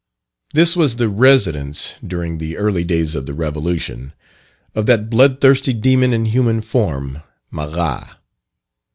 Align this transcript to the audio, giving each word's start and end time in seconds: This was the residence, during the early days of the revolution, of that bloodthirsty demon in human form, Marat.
This 0.55 0.75
was 0.75 0.95
the 0.95 1.09
residence, 1.09 1.93
during 2.03 2.39
the 2.39 2.57
early 2.57 2.83
days 2.83 3.13
of 3.13 3.27
the 3.27 3.35
revolution, 3.35 4.13
of 4.73 4.87
that 4.87 5.11
bloodthirsty 5.11 5.73
demon 5.73 6.11
in 6.11 6.25
human 6.25 6.61
form, 6.61 7.21
Marat. 7.51 8.15